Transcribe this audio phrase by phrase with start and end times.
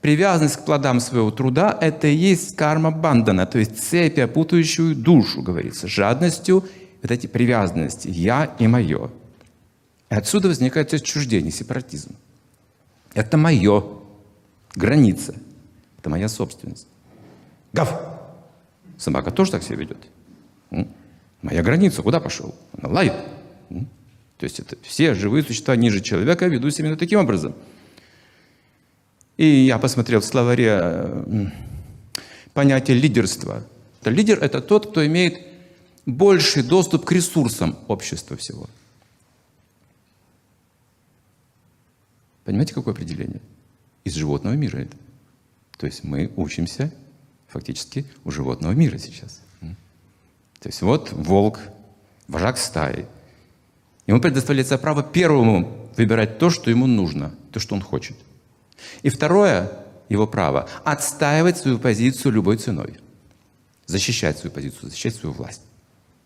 [0.00, 5.42] Привязанность к плодам своего труда– это и есть карма бандана, то есть цепь, опутающую душу,
[5.42, 6.64] говорится, жадностью,
[7.02, 9.10] вот эти привязанности «я» и «моё».
[10.10, 12.14] И отсюда возникает отчуждение, сепаратизм.
[13.14, 13.84] Это мое,
[14.74, 15.34] граница,
[15.98, 16.86] это моя собственность.
[17.72, 18.00] Гав!
[18.96, 19.98] Собака тоже так себя ведет.
[21.42, 22.54] Моя граница, куда пошел?
[22.80, 23.14] Она лает.
[24.38, 27.54] То есть это все живые существа ниже человека ведут себя таким образом.
[29.38, 31.46] И я посмотрел в словаре э,
[32.52, 33.64] понятие лидерства.
[34.04, 35.40] Лидер– это тот, кто имеет
[36.06, 38.68] больший доступ к ресурсам общества всего.
[42.44, 43.40] Понимаете, какое определение?
[44.04, 44.96] Из животного мира это.
[45.76, 46.92] То есть мы учимся
[47.46, 49.40] фактически у животного мира сейчас.
[49.60, 51.60] То есть вот волк,
[52.26, 53.06] вожак стаи.
[54.08, 58.16] Ему предоставляется право первому выбирать то, что ему нужно, то, что он хочет.
[59.02, 59.70] И второе
[60.08, 62.96] его право– отстаивать свою позицию любой ценой.
[63.86, 65.62] Защищать свою позицию, защищать свою власть.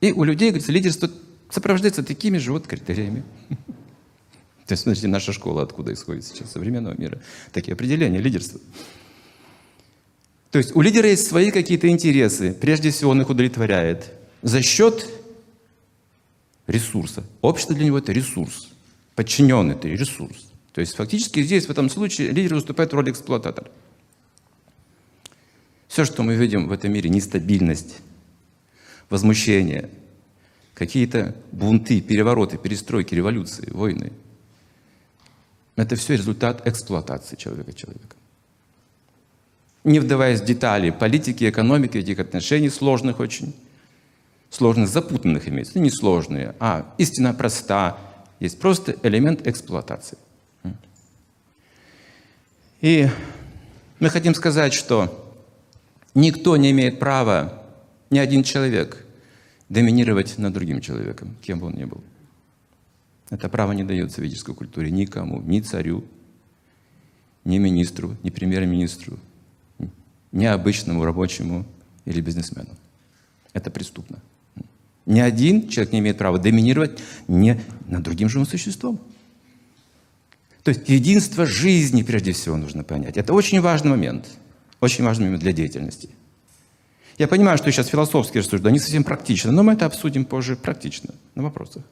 [0.00, 1.10] И у людей, говорится, лидерство
[1.50, 3.22] сопровождается такими же вот критериями.
[4.66, 7.20] То есть, смотрите, наша школа откуда исходит сейчас, современного мира.
[7.52, 8.60] Такие определения лидерства.
[10.52, 12.52] То есть у лидера есть свои какие-то интересы.
[12.52, 14.12] Прежде всего он их удовлетворяет
[14.42, 15.08] за счет
[16.66, 17.24] ресурса.
[17.40, 18.68] Общество для него это ресурс.
[19.14, 20.51] Подчиненный это ресурс.
[20.72, 23.70] То есть фактически здесь, в этом случае, лидер выступает в роли эксплуататора.
[25.86, 27.98] Все, что мы видим в этом мире, нестабильность,
[29.10, 29.90] возмущение,
[30.72, 34.12] какие-то бунты, перевороты, перестройки, революции, войны,
[35.76, 38.16] это все результат эксплуатации человека человека.
[39.84, 43.54] Не вдаваясь в детали политики, экономики, этих отношений сложных очень,
[44.48, 47.98] сложных, запутанных имеется, не сложные, а истина проста,
[48.40, 50.16] есть просто элемент эксплуатации.
[52.82, 53.08] И
[54.00, 55.32] мы хотим сказать, что
[56.14, 57.62] никто не имеет права,
[58.10, 59.06] ни один человек,
[59.68, 62.02] доминировать над другим человеком, кем бы он ни был.
[63.30, 66.04] Это право не дается в ведической культуре никому, ни царю,
[67.44, 69.18] ни министру, ни премьер-министру,
[70.32, 71.64] ни обычному рабочему
[72.04, 72.70] или бизнесмену.
[73.52, 74.18] Это преступно.
[75.06, 79.00] Ни один человек не имеет права доминировать не над другим живым существом.
[80.62, 83.16] То есть единство жизни прежде всего нужно понять.
[83.16, 84.26] Это очень важный момент.
[84.80, 86.10] Очень важный момент для деятельности.
[87.18, 91.14] Я понимаю, что сейчас философски рассуждаю, не совсем практично, но мы это обсудим позже практично,
[91.34, 91.82] на вопросах.